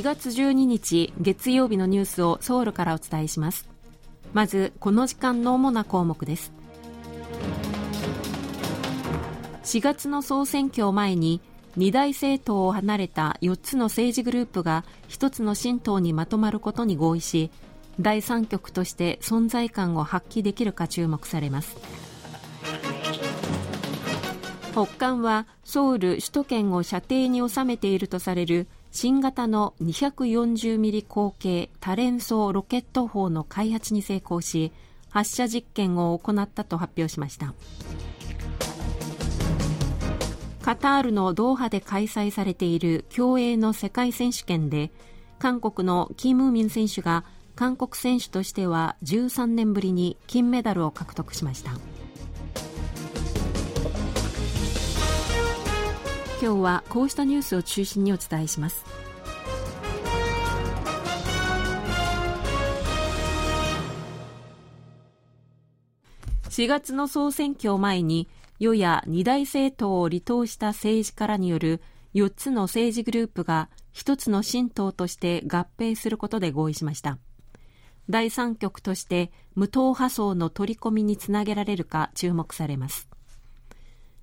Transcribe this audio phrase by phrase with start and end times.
[0.00, 3.68] 2月12日月曜日のニュースをソウルからお伝えします。
[4.32, 6.54] まずこの時間の主な項目です。
[9.62, 11.42] 4月の総選挙を前に
[11.76, 17.50] 二大政党を離れた4つの政治グループが1つの新党にまとまることに合意し
[18.00, 21.76] 第三極として存在感を発揮できるか注目されます。
[24.72, 34.72] 北韓はソウル首都圏を射程に収めているとされる新型の240ミリ口径多連装ロケット砲の開発に成功し
[35.10, 37.54] 発射実験を行ったと発表しました。
[40.62, 44.92] カタールのドーハで開催されている競泳の世界選手権で
[45.38, 47.24] 韓国のキム・ミン選手が
[47.56, 51.72] 韓国選手としては13年ぶりに金メダルを獲得しました。
[56.42, 58.86] 今日はこうしたニュースを中心にお伝えします。
[66.48, 68.26] 4月の総選挙を前に
[68.58, 71.82] 与野二大政党を離党した政治家らによる
[72.14, 77.18] 4つの政治グループが1つの新党として合併することで合意しました。
[78.08, 83.10] 第三極として無党派層の取り込みにつなげられるか注目されます。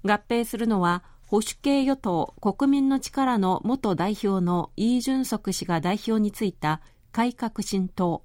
[0.04, 6.80] 合併するのは保守系与党国民の力の元代表のイ・ジュンソク氏が代表に就いた
[7.12, 8.24] 改革新党。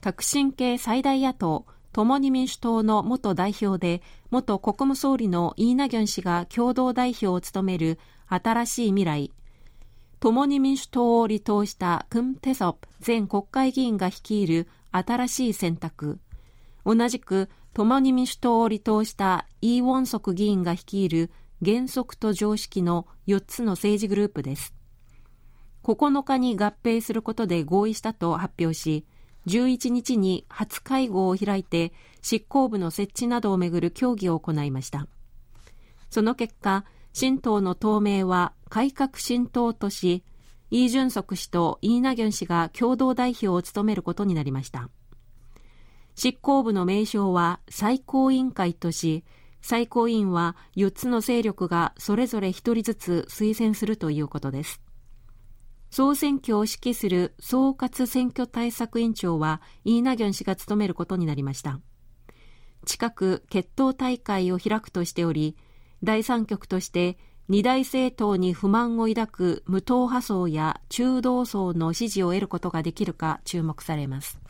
[0.00, 9.30] 革新系最大野党共に民主党の元代表で、元国務総理のイナギョン氏が共同代表を務める新しい未来、
[10.18, 16.18] 共に民主党を離党したクン・テソプ前国会議員が率いる新しい選択、
[16.86, 21.30] 同じく共に民主党を離党したイ・ウォンソク議員が率いる
[21.64, 24.74] 原則と常識の4つの政治グループです。
[25.84, 29.04] 9日に合併することで合意したと発表し、
[29.46, 31.92] 11日に初会合を開いて
[32.22, 35.08] 執行部の設置などをめぐる協議を行いました
[36.10, 40.22] その結果新党の党名は改革新党とし
[40.70, 44.88] イ・ジュンソク氏とイー・ナギョン氏が共同代表を務めることになりました
[46.14, 49.24] 執行部の名称は最高委員会とし
[49.62, 54.82] 最高委員は4つの勢力がそれぞれ1人ずつ推薦するということです。
[55.90, 61.80] 総選挙を指揮する総括選挙対策委員長はイーナギョン氏が務めることになりました。
[62.84, 65.56] 近く決闘大会を開くとしており
[66.02, 67.16] 第三局として
[67.48, 74.40] 二大政党に不満を抱く無党派層や中道層の支持を得ることができるか注目されます。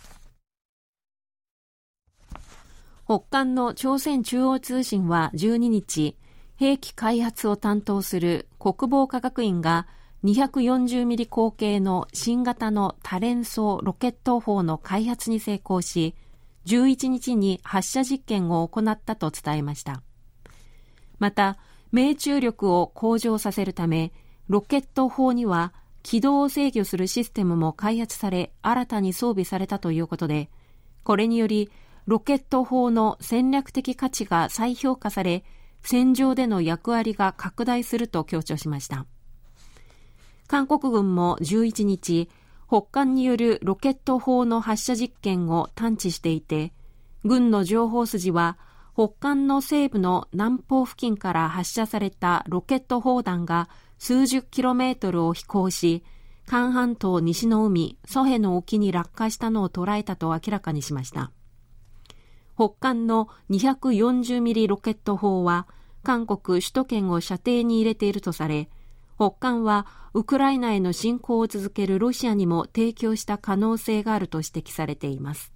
[3.05, 6.17] 北韓の朝鮮中央通信は12日
[6.57, 9.87] 兵器開発を担当する国防科学院が
[10.25, 16.15] 240ミリ口径の新型の多連装ロケット砲の開発に成功し、
[16.67, 20.03] 11日に発射実験を行ったと伝えました。
[21.19, 21.59] また、
[21.91, 24.13] 命中力を向上させるため、
[24.47, 25.73] ロケット砲には
[26.05, 30.51] 軌道を制御するシステムも開発され、新たに装備されたということで、
[31.03, 31.69] これにより、
[32.07, 35.45] ロケット砲の戦略的価値が再評価され、
[35.83, 39.07] 戦場での役割が拡大すると強調しました。
[40.47, 42.29] 韓国軍も11日、
[42.69, 46.73] 北韓によるロケット砲の発射実験を探知していて、
[47.25, 48.59] 軍の情報筋は、
[48.95, 56.05] 北韓の西部の南方付近から発射されたロケット砲弾が数十キロメートルを飛行し、
[56.47, 61.31] 韓半島西の海、ソヘの沖に落下したのを捉えたと明らかにしました。
[62.63, 65.67] 北韓の240ミリロケット砲は、
[66.05, 68.69] 韓国首都圏を射程に入れているとされ、
[69.17, 75.53] 北韓はウクライナへの侵攻を続けるロシアにも提供した可能性があると指摘されています。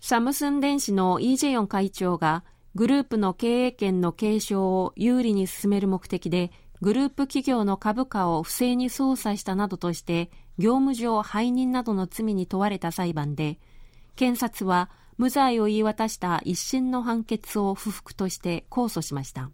[0.00, 2.44] サムスン電子のイ・ジェヨン会長が
[2.76, 13.58] グループの経営権の継承を有利に進める目的でグループ企業の株価を不正に操作したなどとして業務上背任などの罪に問われた裁判で
[14.16, 19.50] 検察は無罪を言い渡した一審の判決を不服として控訴しました。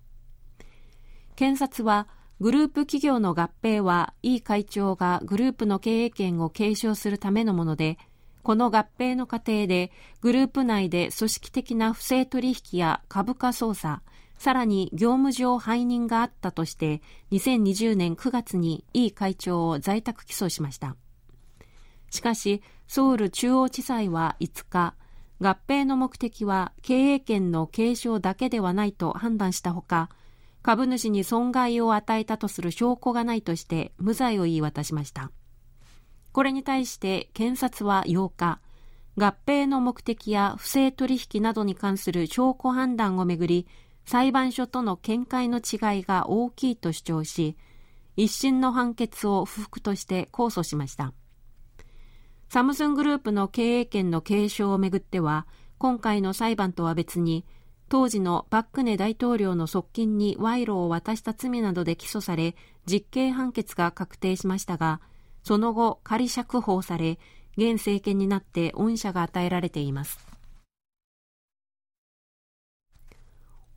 [1.36, 2.08] 検察は
[2.40, 7.98] グループ企業の合併はイ会長がグループの経営権を継承するためのもので
[8.42, 9.92] この合併の過程で
[10.22, 14.00] グループ内で組織的な不正取引や株価操作
[14.38, 17.02] さらに業務上背任があったとして
[17.32, 20.96] 2020年9月にイ会長を在宅起訴しました
[22.10, 24.94] しかしソウル中央地裁は5日
[25.40, 30.10] 合併の目的は経営権の継承だけではないと判断したほか、
[30.62, 35.30] 株主に損害を与えたとする証拠がないとして無罪を言い渡しました。
[36.32, 38.60] これに対して検察は8日、
[39.16, 43.68] 合併の目的や不正取引などに関する証拠判断をめぐり、
[44.08, 47.58] 裁判所との見解の違いが大きいと主張し、
[48.16, 51.12] 一審の判決を不服として控訴しました。
[52.48, 55.46] サムスングループの経営権の継承をめぐっては、
[55.76, 57.44] 今回の裁判とは別に、
[57.90, 62.56] 当時のパックネ大統領の側近に賄賂を渡した罪などで起訴され、
[62.86, 65.02] 実刑判決が確定しましたが、
[65.42, 67.18] その後仮釈放され、
[67.58, 70.27] 現政権になって恩赦が与えられています。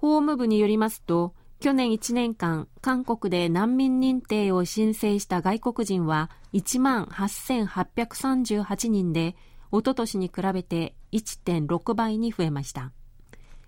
[0.02, 9.36] 法務部によりますと、去年1年間、韓国で難民認定を申請した外国人は1万8838人で、
[9.72, 12.92] おととしに比べて1.6倍に増えました。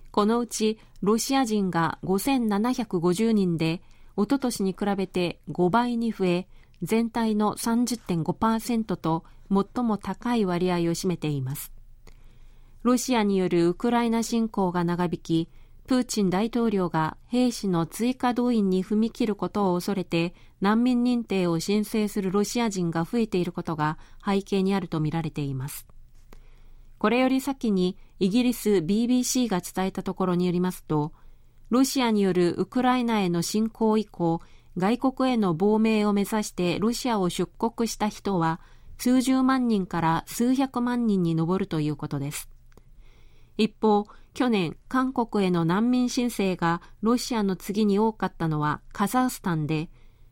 [0.09, 3.83] このうち、ロシア人が5750人で、
[4.15, 6.47] おととしに比べて5倍に増え、
[6.81, 11.71] 全体の30.5%と最も高い割合を占めています。
[12.81, 15.49] ロシアによるウクライナ侵攻が長引き、
[15.87, 25.85] プーチン大統領が兵士の追加動員に踏み切ることを恐れて難民認定を申請するロシア人が増えていることが背景にあるとみられています。
[26.99, 31.11] これより先にイギリス BBC が伝えたところによりますと、
[31.69, 34.39] ロシアによるウクライナへの侵攻以降、
[34.77, 38.61] 外国への亡命を目指してロシアを出国した人は
[38.97, 42.49] 数十万人から数百万人に上るということです。
[43.57, 49.89] 一方、去年、韓国への難民申請がロシアの次に多かったのはカザフスタンで、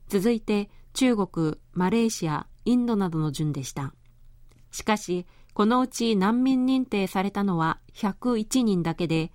[0.07, 3.93] 続いて中国、マレーシア、インドなどの順でした。
[4.71, 9.31] しかし、このうち難民認定されたのは101人だけで、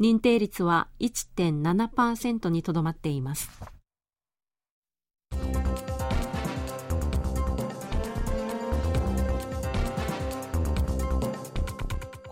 [0.00, 3.50] 認定率は1.7%にとどまっています。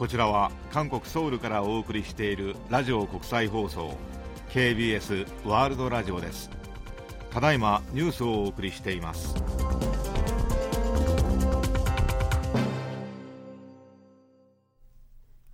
[0.04, 3.96] こちらは韓国ソウルからお送りしているラジオ国際放送
[4.50, 6.50] KBS ワールドラジオです。
[7.30, 9.34] ただいまニュースをお送りしています。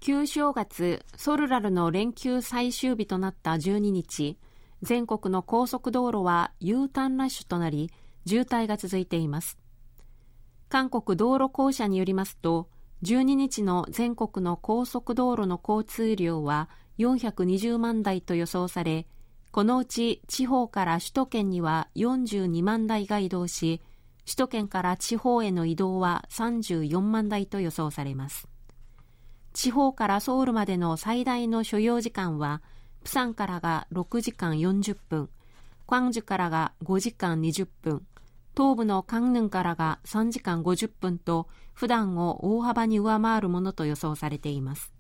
[0.01, 4.37] 旧正月ソルラルの連休最終日となった12日
[4.83, 7.93] 全国の高速道路は U ターンラッシュとなり
[8.27, 9.59] 渋滞が続いています。
[10.69, 12.69] 韓国道路公社によりますと
[13.03, 16.69] 12日の全国の高速道路の交通量は
[16.99, 19.07] 420万台と予想され、
[19.53, 23.81] このうち地方から首都圏には42万台が移動し、
[24.25, 28.49] 首都圏から地方への移動は34万台と予想されます。
[29.53, 32.63] 地方からソウルまでの最大の所要時間は、
[33.03, 35.31] プサンからが6時間40分、
[35.87, 38.07] クァンジュからが5時間20分、
[38.57, 44.93] 東部のカンヌンからが3時間50分と普段を大幅に上回るものと予想されています。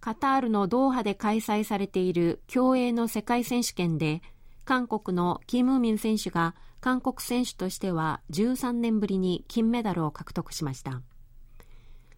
[0.00, 4.22] カタールのドーハで開催されている競泳の世界選手権で
[4.64, 11.02] 韓国のキム・ミン選手が韓国選手としては13年ぶりに金メダルを獲得しました。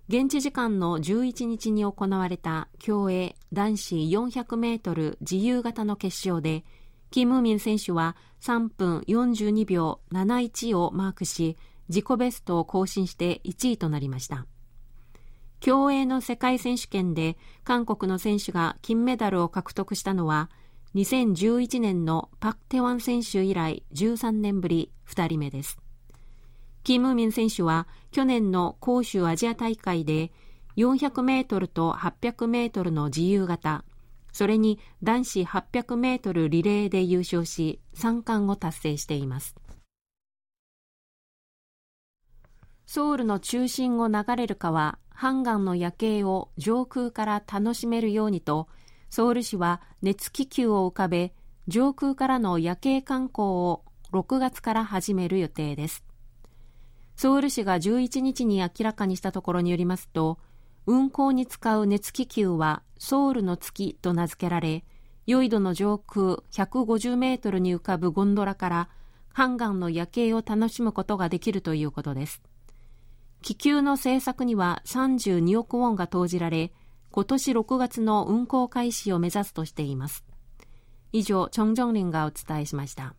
[0.08, 6.64] 現地時間の11日に行われた競泳男子400メートル自由形の決勝で
[7.10, 11.56] キム・ミン選手は3分42秒71をマークし、
[11.88, 14.46] 自己ベストを更新して1位となりました。
[15.60, 20.50] 競泳の世界選手権で韓国の選手が金メダルを獲得したのは、
[20.94, 25.78] 2011年のパク・テワン選手以来13年ぶり2人目です。
[26.84, 30.32] キム・ミン選手は去年の杭州アジア大会で
[30.76, 33.84] 400メートルと800メートルの自由形、
[34.32, 39.54] それに男子800メートルリレーで優勝し、3冠を達成しています。
[42.86, 48.68] ソウルの中心を流れる川、ハンガンの夜景を上空から楽しめるようにと、
[49.10, 51.34] ソウル市は熱気球を浮かべ、
[51.66, 56.04] 上空からの夜景観光を6月から始める予定です。
[57.16, 60.38] ソウル市が11日に明らかにしたところによりますと、
[60.86, 64.84] 運航に使う熱気球はソウルの月と名付けられ、
[65.26, 68.88] ヨイドの上空150メートルに浮かぶゴンドラから
[69.32, 72.42] ハンガンの夜景を楽しむことができるということです。
[73.42, 76.72] 気球の製作には32億ウォンが投じられ、
[77.10, 80.24] 今年6月の運航開始を目指すとしています。
[81.12, 83.14] 以上、チョンジョンリンがお伝えしました。